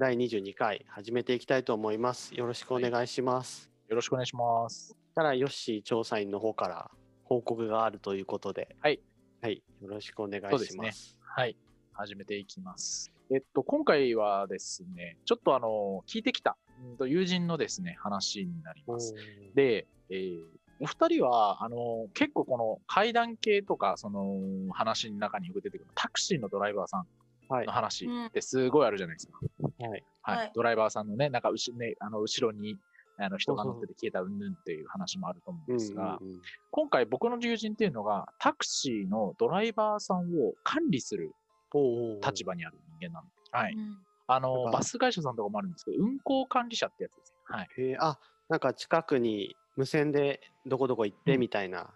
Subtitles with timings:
[0.00, 2.34] 第22回始めていきたいと思います。
[2.34, 3.70] よろしくお願いします。
[3.86, 4.96] よろしくお願いします。
[5.14, 6.90] たらヨッシー調査員の方から
[7.24, 8.98] 報告があるということで、はい。
[9.42, 9.62] はい。
[9.82, 11.18] よろしくお願いそうですねします。
[11.20, 11.56] はい。
[11.92, 13.12] 始めていきます。
[13.30, 19.14] えっと、今回はですね、ちょっとあの、聞いてきた、うんと友人のですね、話になります。
[19.54, 20.40] で、えー
[20.82, 24.40] お二人は、あの、結構この階段系とか、その
[24.72, 27.06] 話の中によく出てくるタクシーのドライバーさん
[27.50, 27.72] はいの。
[27.72, 29.32] 話うんってすごいあるじゃないですか。
[29.42, 29.59] はい。
[29.80, 30.04] はい。
[30.22, 32.76] はいドライバーさんのね、なんか後,、ね、あの後ろに
[33.18, 36.40] あの人が乗ってて消えたうんぬんっていう話もあると思うんですが、うんうんうん
[36.72, 41.32] 今回僕の友人っていうのがタクシーのドライバーさんを管理する
[42.24, 43.74] 立場にある人間なんで、はい。
[43.74, 43.98] うん
[44.32, 47.34] あの、バス会社さんとかもあるんですけど、運行管理者ってやつです。
[47.46, 47.68] はい。
[47.78, 48.16] へえあ、
[48.48, 51.90] なんか近くに無線でどこどこ行ってうんみたいな、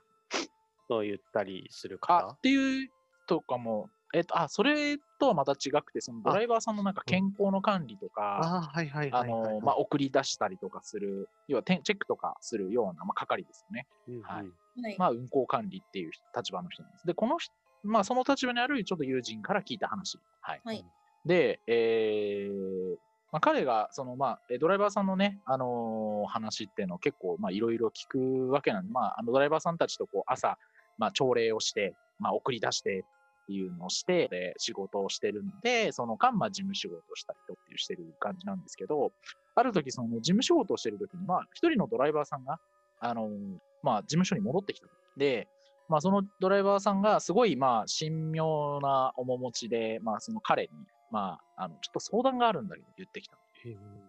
[0.89, 2.91] そう言ったりするあ、方っていう
[3.29, 9.55] とかも、えっと、あ、それとはまた違くて、そのドライバーさんのなんか健康の管理とか、あはいはいはいあはいはい。
[9.55, 13.87] の、まあ、送り出したりとかする、要はてんチェックとかするような、まあ、係ですよね。
[14.09, 14.47] うんうんはい
[14.83, 14.97] はい。
[14.99, 17.07] まあ、運行管理っていう立場の人なんです。
[17.07, 20.19] で、この人、まあ、その立場にあるちょっと友人から聞いた話。
[20.41, 20.61] はい。
[20.65, 20.85] はい
[21.25, 22.97] で、えー
[23.33, 30.59] まあ、彼が、その、まあ、えドライバーさんのね、あのー話っていうのを結構、まあ、いろいろ聞くわけなんで、まあ、あの、ドライバーさんたちとこう、朝、
[30.99, 33.07] まあ、朝礼をして、まあ、送り出して
[33.49, 39.13] いうのをして、で、仕事をしてるんで、その間、まあ、事務仕事をしたりとっていうしてる感じなんですけど、
[39.55, 42.59] ある時、その、事務仕事をしてる時に、まあ、一人のドライバーさんが、
[43.01, 44.87] あのーまあ、事務所に戻ってきた。
[45.17, 45.47] で、
[45.89, 50.71] まあ、そのドライバーさんがすごい、まあ、神妙な面持ちで、まあ、その彼に、
[51.11, 53.37] まあ、あの、ちょっと相談があるんだけど、言ってきた。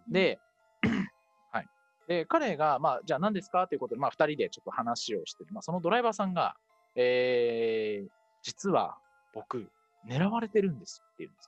[0.10, 0.40] で、
[1.52, 1.68] はい。
[2.08, 5.50] で、彼が、まあ、じゃあ何ですかということで、まあ、二人でちょっと話をしてる。
[5.52, 6.56] まあ、そのドライバーさんが、
[6.96, 8.10] えー、
[8.42, 8.98] 実は
[9.36, 9.70] 僕、
[10.08, 11.42] 狙われてるんですって言うんで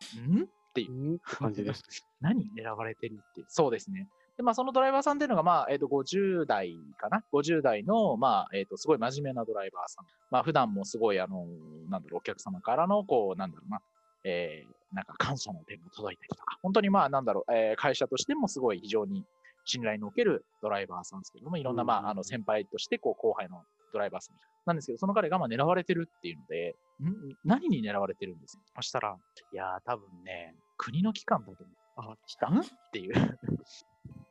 [0.00, 0.40] すよ。
[0.40, 1.20] んっていう。
[1.20, 1.82] 感じです。
[2.20, 3.44] 何狙われてるって。
[3.48, 4.08] そうですね。
[4.36, 10.06] で、まあ、そのドライバーさんっていうのが、まあ、えっ、と、50代かな ?50 代の、まあ、えっ、と、すごい真面目なドライバーさん。
[10.30, 11.46] まあ、普段もすごい、あの、
[11.88, 13.80] なんだろう、お客様からの、こう、なんだろうな、
[14.24, 19.24] えー、なんか感謝の電も届いたりとか、本当にまあ、なんだろう、えー会社としてもすごい非常に
[19.64, 23.62] 信頼のおけるドライバーさんですけども、いろんな、まあ、うんうんうんあの、先輩として、こう、後輩の
[23.94, 24.72] ドライバーさんな。
[24.74, 27.36] んですけど、その彼が、まあ、狙われてるっていうので、ん？
[27.44, 29.16] 何に狙われてるんですそしたら、
[29.52, 31.64] いやー、多分ね、国の機関だと
[31.96, 32.12] 思う。
[32.12, 33.14] あ、来たんっていう。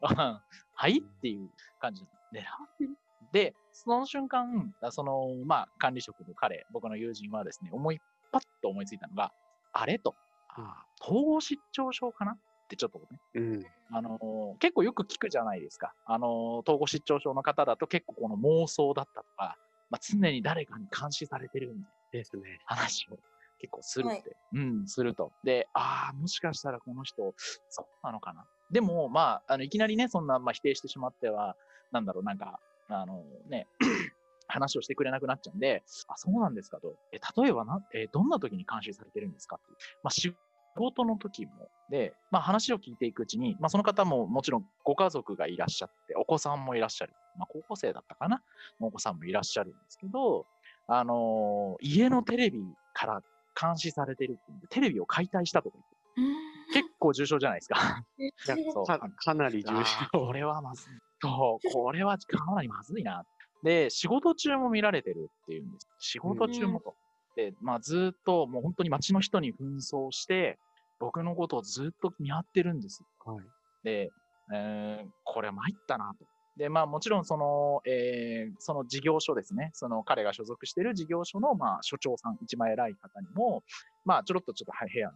[0.01, 0.41] あ
[0.73, 2.43] はいっていう感じで、狙わ
[2.79, 2.97] れてる。
[3.31, 7.99] で、その瞬間、その、まあ、管理職の彼、僕の友人はですね、思い、
[8.31, 9.31] パッと思いついたのが、
[9.71, 10.15] あれと、
[10.49, 12.37] あー統合失調症かな？
[12.73, 13.65] ってちょっとね、うん。
[13.91, 15.93] あのー結構よく聞くじゃないですか。
[16.05, 16.29] あのー
[16.61, 19.57] 統合失調症の方だと結構この妄想だったとか、
[19.89, 21.89] まあ、常に誰かに監視されてるみたいな
[22.19, 22.59] ですね。
[22.65, 23.17] 話を
[23.59, 24.23] 結構するって、はい
[24.53, 25.31] うん、すると。
[25.43, 27.33] で、ああ、もしかしたらこの人、
[27.69, 28.45] そうなのかな。
[28.71, 31.55] でも、まあ、あのいきなりね、そんな、まあ、否定してしまっては、
[31.91, 32.59] なんだろう、なんか、
[32.89, 33.67] あのね、
[34.47, 36.95] 話をしてくれなくなっちゃうんで、あ、そうなんですかと。
[37.11, 39.77] え、例えばな、えどんな時に監視されてるんですかっていう。
[40.03, 40.35] まあ、仕
[40.75, 41.51] 事の時も。
[41.89, 47.13] で、まあ、話を聞いていくうちに、まあ、その方ももちろんご家族がいらっしゃって、お子さんもいらっしゃる。
[47.37, 48.41] まあ、高校生だったかな？
[48.79, 50.45] お子さんもいらっしゃるんですけど、
[50.87, 52.63] あのー家のテレビ
[52.93, 53.21] から
[53.59, 55.77] 監視されてるっていうんで、テレビを解体したとか
[56.15, 56.27] 言っ
[56.73, 58.03] て、結構重症じゃないですか。
[58.17, 60.19] いやそうかかなり重症。
[60.19, 60.93] これはまずい。
[61.21, 63.23] そう、これはかなりまずいな。
[63.61, 65.87] で、仕事中も見られてるっていうんです。
[65.99, 66.95] 仕事中もと。
[67.35, 70.59] で、まあずっともう本当に街の人に紛争して、
[70.99, 73.03] 僕のことをずっと見張ってるんです。
[73.25, 73.45] はい。
[73.83, 74.11] で、
[74.53, 76.25] えーこれは参ったなと。
[76.57, 79.71] で、まあもちろんその、えーその事業所ですね。
[79.73, 83.63] その彼が所属している事業所の、まあ所長さん、一番偉い方にも、
[84.05, 85.13] まあちょろっとちょっとはい部屋に、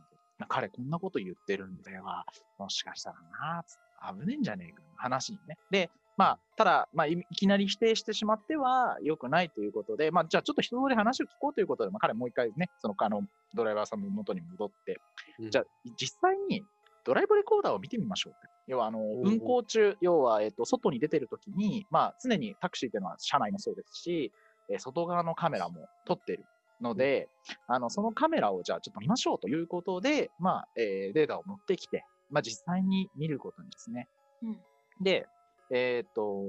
[0.50, 2.26] 彼こんなこと言ってるんでは、
[2.58, 3.64] もしかしたらな、
[4.20, 5.58] 危ねえんじゃねえか、話にね。
[5.70, 13.22] で、まあ、ただ、まあ、いいきなり否定してしまっては良くないということで、まあ、じゃあちょっと一通り話を聞こうということで、まあ、彼もう一回ね、その、あの、
[13.54, 15.00] ドライバーさんの元に戻って、
[15.40, 15.66] うんじゃあ、
[16.00, 16.64] 実際に
[17.06, 18.34] ドライブレコーダーを見てみましょう。
[18.68, 24.32] 要は、あの、運行中、要は、えっと、外に出てるときに、まあ、常にタクシーっていうのは車内もそうですし、
[24.70, 26.44] えー外側のカメラも撮ってる
[26.82, 27.30] ので、
[27.68, 34.10] あの、そのカメラをじゃあちょっと見ましょうということで、まあ、えーデータを持ってきて、まあ、実際に見ることにですね。
[34.42, 34.60] うん
[35.00, 35.28] で、
[35.72, 36.44] えっ、と、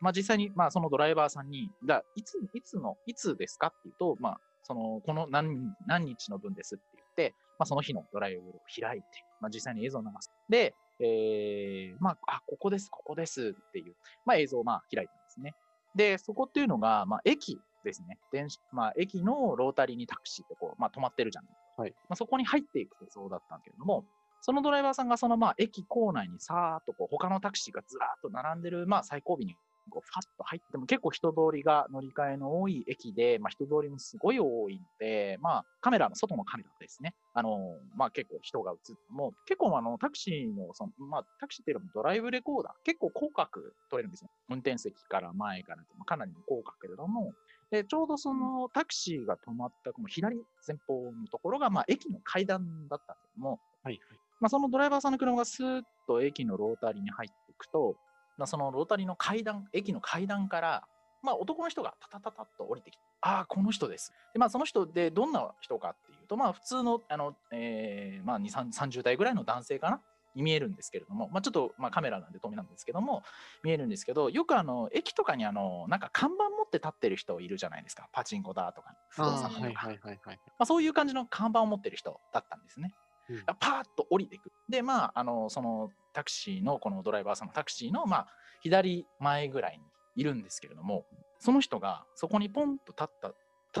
[0.00, 9.06] まあ、実際に、まあ、そのドライバーさんに、じゃあ、いつ、いつの、いつですかっていうと、まあ、その、この何、何日の分ですって言って、まあ、その日のドライブを開いて、
[9.40, 10.30] まあ、実際に映像を流す。
[10.48, 13.94] で、えー、まあ、あ、ここです、ここですっていう、
[14.24, 15.54] まあ、映像をまあ、開いてますね。
[15.94, 18.18] で、そこっていうのが、まあ、駅ですね。
[18.32, 21.44] 電子、まあ、駅のロータリーにタクシーってこう、まあ、止まってるじゃん。
[21.76, 21.90] はい。
[22.08, 24.04] まあ、そこに入っていくそうだったんだけれども、
[24.42, 29.56] そのドライバーさんがそのまあ駅構内にさーっとこう他のタクシーがずらーっと並んでるまあ最後尾に
[29.90, 37.14] こうファッと入っても結構人通りが乗り換えの多い駅で、まあ、人通りもすごい多いので、まあ、カメラの外のカメラですね。
[37.34, 43.50] あの、まあ、結構人が映っても、結構あのタクシーのその、まあ、タクシーっていうのもドライブレコーダー、結構広角
[43.90, 44.30] 撮れるんですよ。
[44.48, 47.32] 運転席から前からまあ、かなりの広角けれども、
[47.70, 50.36] で、ちょうどそのタクシーが止まったこの左
[50.66, 54.18] 前方のところが、まあ、駅の階段だったんですけども、はいはい。
[54.42, 57.94] まあ、そのドライバーさんの車がスーッと駅のロータリーに入っていくと、
[58.36, 60.82] まあ、そのロータリーの階段、駅の階段から、
[61.22, 64.12] まあ、男の人がタタタタッと降りてきて、ああ、この人です。
[64.32, 70.00] で、まあ、その人でどんな人かっていうと、まあ、普通の、あの、えーまあ、2、3 30代ぐらいの男性かな？
[70.34, 73.22] に見えるんですけれども、まあ、ちょっと、まあ、カメラなんで遠目なんですけども、
[73.62, 78.08] 見えるんですけど、よくあの、駅とかにあの、なんか看板持って立ってる人いるじゃないですか。
[78.12, 79.60] パチンコだとか、不動産だとか。
[79.60, 80.40] はいはいはいはい。
[80.46, 82.94] まあ、そういう感じの看板を持ってる人だったんですね。
[83.30, 84.52] うんパーッと降りてくる。
[84.68, 88.26] で、まあ、あの、そのタクシーの、このドライバーさんのタクシーの、まあ、
[88.62, 89.84] 左前ぐらいに
[90.16, 91.06] いるんですけれども、
[91.38, 93.28] その人がそこにポンと立った、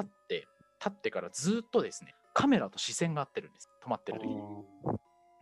[0.00, 0.46] って、
[0.78, 3.68] 立ってからずっとですね、カメラと視線が合ってるんです。
[3.84, 4.42] 止まってる時に。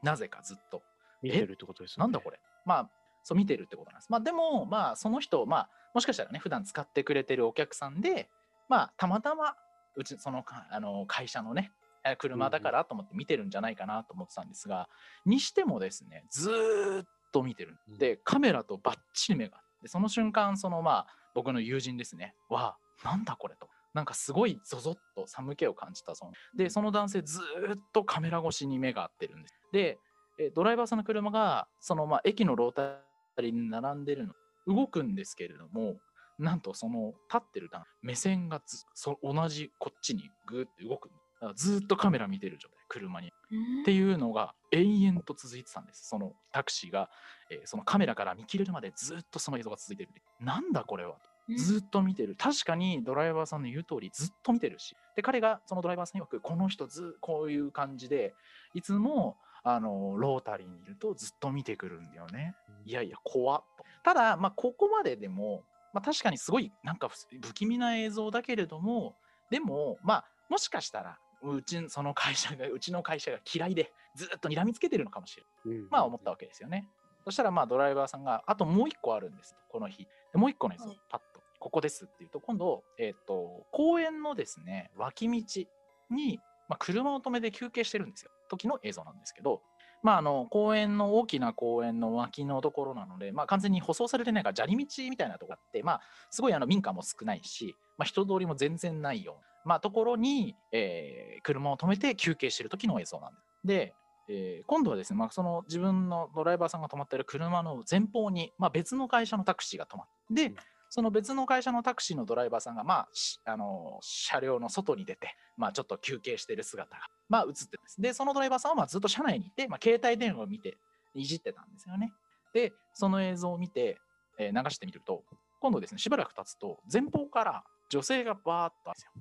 [0.02, 0.82] なぜかずっと。
[1.22, 2.04] 見てるってことですよね。
[2.04, 2.40] なんだこれ。
[2.64, 2.90] まあ、
[3.22, 4.10] そう見てるってことなんです。
[4.10, 8.28] まあでも、まあその人、まあもしかしたらね、普段使ってくれてるお客さんで、
[8.68, 9.54] まあたまたま、
[9.96, 11.79] うち、そのかあの会社のね、え
[12.18, 14.88] 車だからと思って見てるんじゃないかなと思ってたんですが、
[15.26, 17.78] にしてもですね、ずーっと見てる。
[17.98, 23.68] で、カメラとバッチリ目が合って、その瞬間、そのまあ僕の友人ですね、は、なんだこれと。
[23.92, 29.54] なんかすごいゾゾッと寒気を感じたそのでその男性ずーっとカメラ越しに目が合ってるんです。
[29.72, 29.98] で
[30.38, 33.00] えードライバーさんの車がそのまあ駅のロータ
[33.42, 34.34] リーに並んでるの。
[34.66, 35.96] 動くんですけれども
[36.38, 41.19] なんとその立ってる段目線がずそ同じこっちにグーって動くだから
[41.54, 47.08] ずーっとカメラ見てる状態車にっていうのが延々と続いてたんですそのタクシーが、
[47.50, 50.10] えーそのカメラから見切れるまでずっとその映像が続いてる
[50.40, 51.16] なんだこれは
[51.56, 52.36] ずっと見てる。
[52.36, 54.96] 確かにドライバーさんの言う通りずっと見てるし。
[55.16, 58.34] で、彼がそのドライバーさん曰く、この人ずこういう感じで、
[58.74, 62.54] いつも、あの、ロータリーにいるとずっと見てくるんだよね。
[62.84, 63.84] いやいや、怖っと。
[64.02, 67.16] ただ、まあ、ここまででも、まあ、確かにすごい、なんか不
[67.48, 69.16] 不気味な映像だけれども、
[69.50, 75.78] でも、まあ、もしかしたら、うち、その会社が、 うちの会社が嫌いで、ずっと睨みつけてるのかもしれない。
[75.78, 76.88] うんまあ思ったわけですよね。
[77.24, 80.08] そしたらまあドライバーさんが、あともう一個あるんです、この日。
[80.32, 85.66] でもう一個の映像はい、パッと、ここですっていうと、今度、えっ、と、公園のですね、脇道
[86.10, 88.30] に、まあ、車を止めて休憩してるんですよ。
[88.48, 89.62] 時の映像なんですけど、
[90.02, 96.00] まあ、あの、公園の、大きな公園の脇のところなので、まあ、完全に舗装されてないから、砂利道みたいなところがあって、まあ、
[96.30, 103.66] すごいあの民家も少ないし、まあ、人通りも全然ないような、まあ、ところに、えー車を止めて休憩してる時の映像なんです。
[103.66, 103.94] で、
[104.28, 110.54] えー今度はですね、まあ、その自分のドライバーさんが止まってる車の前方に、まあ、別の会社のタクシーが止まって、うんで、
[110.90, 118.00] その別の会社のタクシーのドライバーさんが、まあ、しあの車両の外に出て、まあ、ちょっと休憩してる姿が、まあ、映ってるんです。
[118.00, 120.76] で、そのドライバーさんはまあずっと車内にいて、まあ、携帯電話を見て、
[121.14, 122.12] いじってたんですよね。
[122.52, 123.98] で、その映像を見て、
[124.38, 125.22] えー流してみると、
[125.60, 129.12] 今度ですね、しばらく経つと、前方から女性がバーッとあるんですよ。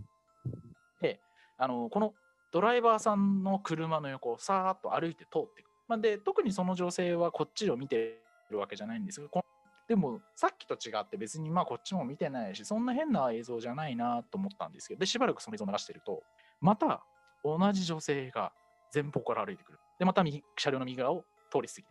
[1.01, 1.19] で、
[1.57, 2.13] あのこの
[2.51, 5.69] ドライバーさんの車の横をさーっと歩いて通っていく。
[5.87, 9.43] まあ、で、特にその女性はこっちを見てるわけじゃないんですけど、こ
[9.87, 16.21] でもさっきと違って別にまあこっちも見てないし、そんな変な映像じゃないなと思ったんですけど、で、しばらくその映像流してると、
[16.61, 17.03] また
[17.43, 18.51] 同じ女性が
[18.93, 19.79] 前方から歩いてくる。
[19.97, 21.87] で、また右車両の右側を通り過ぎる。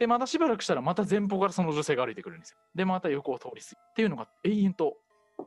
[0.00, 2.58] で、またしばらくしたらまた前方からその女性が歩いてくるんですよ。
[2.74, 3.76] で、また横を通り過ぎ。
[3.78, 4.96] っていうのが永遠と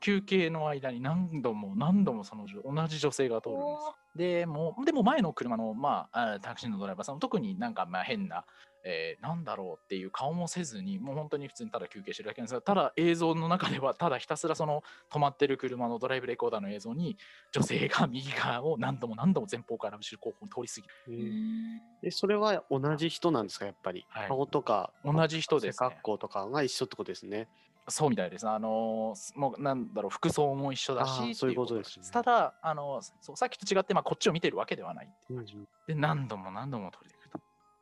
[0.01, 3.96] 休憩の間に何度も何度もその女同じ女性が通るんですよ。
[4.15, 8.46] でもう、でも前の車の、まあ、あタクシーのドライバーさんも特になんかまあ変な、
[8.86, 17.17] えーなんだろうっていう顔もせずに、もう本当に普通にただ休憩してるだけなんですが、ただ映像の中ではただひたすらその止まってる車のドライブレコーダーの映像に
[17.51, 21.24] 女性が右側を何度も何度も前方から後ろ後方に通り過ぎる。
[21.24, 23.65] うんでそれは同じ人なんですか？
[23.65, 26.01] やっぱり、はい顔とか同じ人です、ね背格。
[26.03, 27.48] 好とかが一緒ってことですね
[27.88, 28.48] そうみたいです。
[28.48, 35.56] あのーもうなんだろう、服装も一緒だしそういうことですねただ、あのーそうさっきと違って、まあ、こっちを見てるわけではないっていう感じ。
[35.56, 37.30] うんで、何度も何度も撮りてくる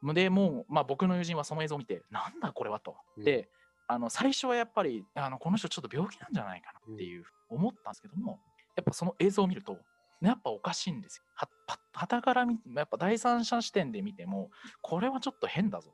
[0.04, 0.14] と。
[0.14, 2.96] で、もう、まあ、僕の友人はその映像を見て、なんだこれはと。
[3.18, 3.50] うんで、
[3.90, 8.40] あの最初はやっぱりあのこの人ちょっと病気なんじゃないかなっていう思ったんですけども、
[8.76, 9.78] やっぱその映像を見ると、
[10.22, 11.24] やっぱおかしいんですよ。
[11.36, 14.52] はは旗から見やっぱ第三者視点で見ても、
[14.82, 15.92] これはちょっと変だぞ。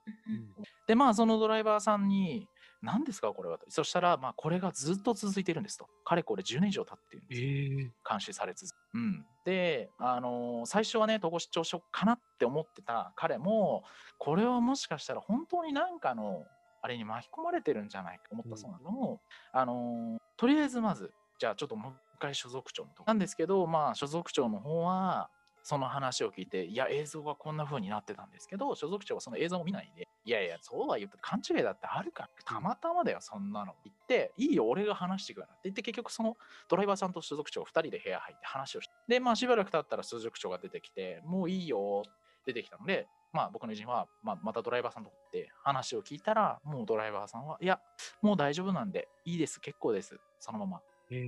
[0.88, 2.48] で、まあ、そのドライバーさんに、
[2.84, 3.66] 何ですかこれはと。
[3.70, 5.88] そしたら、まあ、これがずっと続いてるんですと。
[6.04, 7.42] かれこれ10年以上経ってるんです。
[7.42, 7.48] よ。
[7.48, 7.84] え。
[7.86, 13.13] え監視され続けうん、で、あのー最初はね、統合失調症かなって思ってた。
[13.16, 13.84] 彼も、
[14.20, 16.46] これはもしかしたら本当になんかの、
[16.82, 19.22] あれに巻き込まれてるんじゃないかと思ったそうなんだけども、
[19.54, 23.04] あのーとりあえずまず、じゃあちょっともう一回所属長のとこ。
[23.08, 25.30] なんですけど、まあ、所属長の方は、
[25.63, 33.74] その話を聞いて、いや、映像がこんな風になってたんですけど、所属長はその映像を見ないで、いやいや、そうは言って勘違いだってあるから、たまたまだよ、そんなの。
[33.86, 36.36] 言って、いいよ、俺が話してくるって言って、結局その
[36.67, 42.03] ドライバーさんと所属長2人で部屋入って話をして、で、まあしばらく経ったら所属長が出てきて、もういいよ、
[42.46, 47.79] 出てきたので、まあ僕の友人は、まあ、またドライバーさんと会って話を聞いたら、もうドライバーさんは、いや、
[48.22, 50.82] もう大丈夫なんで、いいです、結構です、そのまま。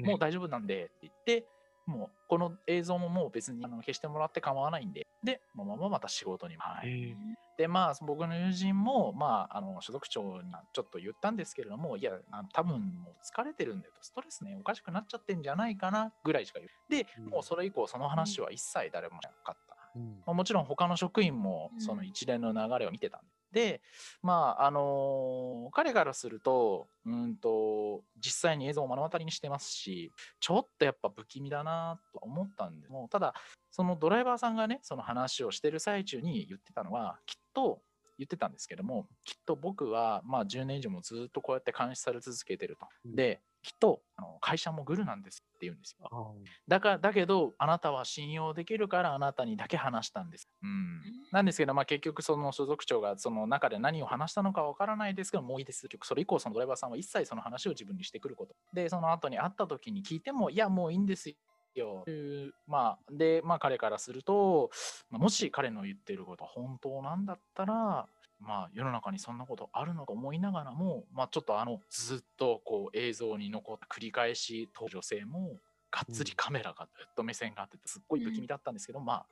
[0.03, 1.47] もう大丈夫なんでって言って、
[1.85, 6.55] もうこの映像ももう別にあの消してもらって構わないんで、で、そのまままた仕事に。
[6.57, 6.89] はい。
[7.11, 7.15] え。
[7.57, 16.71] で、まあ、僕の友人も、まあ、あの所属長にちょっと言ったんですけれども、いや、あの多分もう疲れてるんだよと、ストレスね、おかしくなっちゃってんじゃないかなぐらいしか言う。
[16.89, 17.25] で、うん。
[17.27, 19.77] もうそれ以降、その話は一切誰もしなかった。
[19.95, 20.21] うん。
[20.25, 21.81] まあ、もちろん他の職員もうん。
[21.81, 23.81] その一連の流れを見てたんで、で
[24.21, 33.33] まああのー彼からするとうんと実際に映像を目の当たりにしてますしちょっとやっぱ不気味だなと思ったんでもうただ
[33.71, 37.81] そのドライバーさんがねその話をしてる最中に言ってたのはきっと
[38.17, 42.87] 言ってたんですけどもきっと僕はまあ10年以上もずっとこうやって監視され続けてると。
[43.05, 46.35] うんできっとあの会社もグルなんですって言うんですよ。
[46.67, 50.47] だからだけどあなたは信用できるからあなたにだけ話したんです。
[50.61, 58.53] うん、なんですけど、まあ、結局その所属長がその中で何を話したのかわからないですけどもういいです結局それ以降そのドライバーさんは一切その話を自分にしてくること。
[58.71, 61.35] でその後に会った時に聞いてもいやもういいんです
[61.79, 62.03] よ。
[62.05, 64.69] というまあでまあ彼からすると
[65.09, 68.07] まあもし彼の言ってることが本当なんだったら
[68.39, 75.57] まあ世の中にそんなことあるのか思いながらもまあちょっとあのずっとこう映像に残った繰り返しと女性も
[75.91, 79.25] がっつりカメラがずっと目線があっててすっごい不気味だったんですけど、まあもう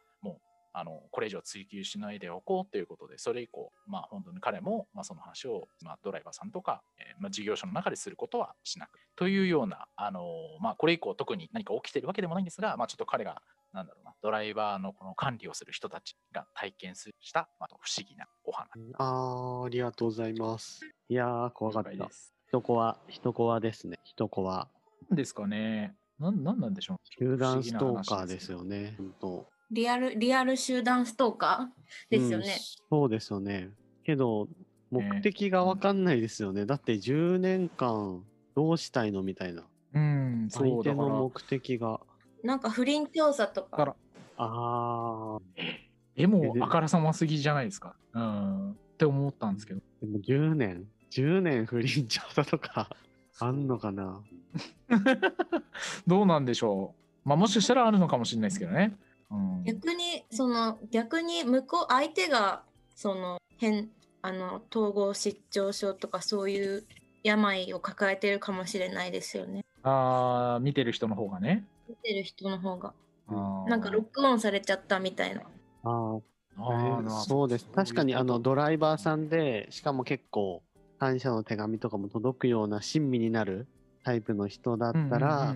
[0.73, 10.23] あのこれ以上追求しないでおこうということでそれ以降まあ本当に彼も、まあ、その話を、まあ、ドライバーさんとか、えーまあ、事業所の中ですることはしなくというようなあの
[10.61, 13.41] まあこれ以降特に何か起きてるわけでもないんですが、まあ、ちょっと彼が
[13.73, 20.81] なんだろうなドライバーのこの管理をする人たちが体験した、まあ、不思議なお話あーありがとうございます。
[21.09, 21.97] いやー、怖かったで。
[22.11, 23.97] す人コア、人コアですね。
[24.03, 24.67] 人コア。
[25.09, 28.95] ですかねなんなんなんでしょう集団ストーカーですよね。
[28.97, 32.17] 本当リアル、リアル集団ストーカー？
[32.19, 32.45] ですよね。
[32.45, 32.49] うん
[32.89, 33.71] そうですよね。
[34.03, 34.47] けど、
[34.91, 36.67] 目的がわかんないですよね。
[36.67, 38.23] だって10年間
[38.55, 39.63] どうしたいのみたいな。
[39.95, 41.99] うんそ相手の目的が。
[42.43, 43.95] なんか不倫調査とだか。
[44.37, 45.39] ああ、
[46.15, 52.89] えもえでうあからさますぎじゃないですかうんって思ったんですけどでも10年 ?10 年不倫調査とか
[53.39, 54.21] あんのかな？
[56.05, 56.93] どうなんでしょ
[57.25, 57.27] う。
[57.27, 58.95] まあ、もしかしたらあるのかもしれないですけどね。
[59.33, 62.63] うん、逆に、その、逆に向こう、相手が、
[62.95, 63.89] その、変、
[64.21, 66.85] あの、統合失調症とかそういう
[67.23, 69.65] 病を抱えてるかもしれないですよね。
[69.81, 71.65] あー見てる人の方がね。
[71.89, 72.93] 見てる人の方が。
[73.67, 75.41] なんかロックオンされちゃったみたいな。
[75.83, 76.21] あー
[76.55, 77.65] あそうです。
[77.73, 80.61] 確かにあのドライバーさんで、しかも結構
[80.99, 83.65] 感謝の手紙とかも届くような親身になる
[84.03, 85.55] タイプの人だったら、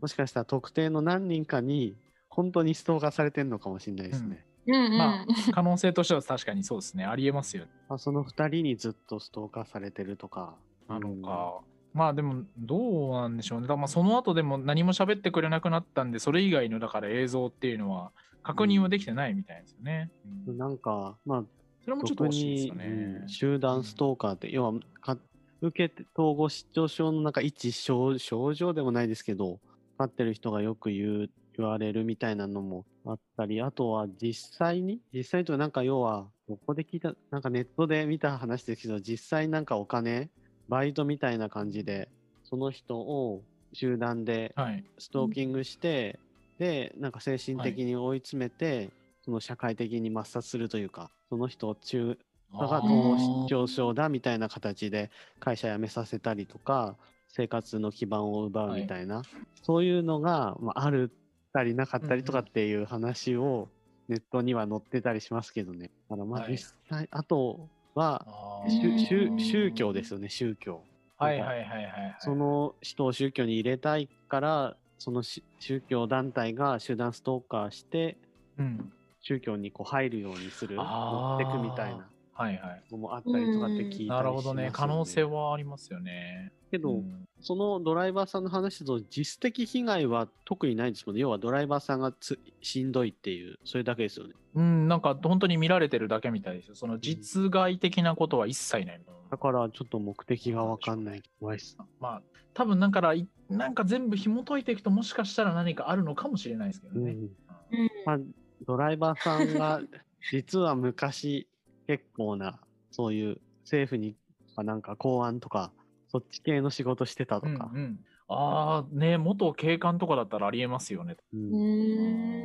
[0.00, 1.94] もしかしたら特定の何人かに
[2.34, 4.44] 本当にストーカーされてるのかもしれないですね。
[4.66, 4.98] うんうん。
[4.98, 7.04] まあうん可能性としては確かにそうですね。
[7.04, 7.70] ありえますよね。
[7.88, 10.56] あその2人にずっとストーカーされてるとか。
[10.88, 11.60] なのうんか。
[11.92, 13.68] まあでもどうなんでしょうね。
[13.68, 18.10] だまあその後でも何も喋ってくれなくなったんで、それ以外のだから映像っていうのは
[18.42, 20.10] 確認はできてないみたいですよね。
[20.48, 21.44] うんなんか、まあ、
[21.84, 23.28] それもちょっと特惜しいですに、よねうん。
[23.28, 25.16] 集団ストーカーって、要はか
[25.60, 29.60] 受けて統合失調症のなんか一症症状でもないですけど、
[29.96, 40.30] かってる人がよく言う言われるみたいなのもあったり、あとは実際に、実際となんか要は、どこで聞いた、なんかネットで見た話ですけど、実際なんかお金、
[40.68, 42.08] バイトみたいな感じで、
[42.42, 43.42] その人を
[43.72, 44.84] 集団ではい。
[44.98, 46.18] ストーキングして、
[46.58, 48.90] で、なんか精神的に追い詰めて、
[49.24, 52.18] その社会的に抹殺するというか、その人を中、
[52.60, 56.96] だから統合失調症だみたいな形で会社辞めさせたりとか、
[57.28, 59.22] 生活の基盤を奪うみたいな、
[59.62, 61.23] そういうのが、まあ、あるっ
[61.54, 63.68] たりなかったりとかっていう話を
[64.08, 65.90] ネットには載ってたりしますけどね。
[66.10, 68.26] だからまあはい実際、あとは、
[68.68, 70.82] 宗教ですよね、宗教。
[71.16, 72.16] はいはいはいはいはい。
[72.18, 78.18] その人を宗教に入れたいから、そのし宗教団体が集団ストーカーして、
[78.58, 82.08] うん、宗教にこう入るようにする、持ってくみたいな。
[82.34, 82.82] はいはい。
[82.90, 84.70] のもあったりとかって聞いたりしますよ、なるほどね。
[84.72, 86.52] 可能性はありますよね。
[86.70, 91.20] けど、うんそのドライバーさんの話だと実質被害は特にないですもんね。
[91.20, 94.32] 要はドライバーさんがつしんどいっていう、それだけですよね。
[94.54, 96.74] うん、なんか本当に見られてるだけみたいですよ。
[96.74, 99.00] その実害的なことは一切ない。
[99.30, 101.22] だからちょっと目的がわかんない。
[101.38, 101.76] 怖いっす。
[102.00, 102.22] まあ、
[102.54, 107.10] 多分だからい、なんか全部紐解いていくと、もしかしたら何かあるのかもしれないですけどね。
[107.10, 107.18] うん。
[107.18, 108.18] うんまあ、
[108.66, 109.82] ドライバーさんが
[110.32, 111.46] 実は昔
[111.86, 112.60] 結構な、
[112.90, 114.16] そういう政府に
[114.56, 115.72] なんか公安とか、
[116.08, 117.70] そっち系の仕事してたとか。
[117.72, 121.16] うんうんああ、ね、元警官とかだったらありえますよね。
[121.34, 121.36] う。
[121.36, 121.40] う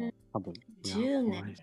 [0.07, 0.53] ん多分。
[0.53, 1.55] いや10年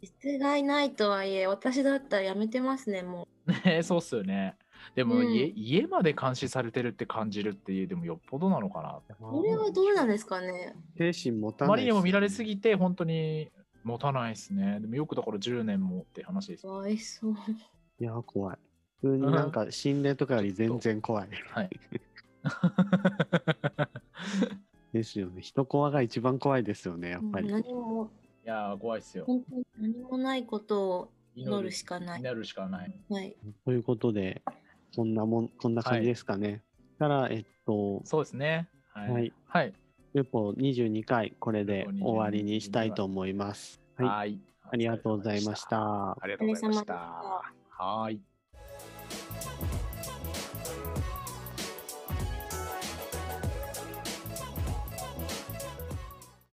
[0.00, 3.28] 実害ないとはいえ私だったらやめてますねも
[3.64, 4.56] ねそうっすよね。
[4.94, 9.00] でも、うん家家まで監視されてるって感じるっていう、でもよっぽどなのかな。
[9.18, 13.50] うこれはどうなんですかね精神持たまりにも見られすぎて、本当に
[13.88, 14.78] 持たないですね。
[14.80, 16.68] でもよくだから10年もって話ですか。
[16.68, 17.34] わいそう
[17.98, 18.58] いや、怖い。
[19.00, 21.28] 普通になんか心霊とかより全然怖い。
[21.52, 21.70] はい。
[24.92, 25.40] ですよね。
[25.40, 27.48] 人コアが一番怖いですよね、やっぱり。
[27.48, 28.10] 何も
[28.44, 29.24] いやー、怖いっすよ。
[29.24, 32.94] 本当に何もないことを祈るしかない祈るしかない。
[33.08, 34.42] はいということで、
[34.94, 36.62] こんなもん、こんな感じですかね。
[36.98, 38.68] から、えっと、そうですね。
[38.92, 39.32] はい。
[39.46, 39.72] はい。
[40.14, 40.18] はい。
[40.18, 43.80] ルポ22回、これでルポ22終わりにしたいと思います。
[43.96, 44.06] はい。
[44.08, 44.38] はい。
[44.70, 46.12] ありがとうございました。
[46.12, 46.94] ありがとうございました。
[46.94, 48.20] はい。